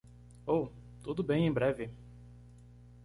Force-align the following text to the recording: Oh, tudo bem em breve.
Oh, 0.47 0.69
tudo 1.03 1.21
bem 1.23 1.45
em 1.45 1.51
breve. 1.53 1.91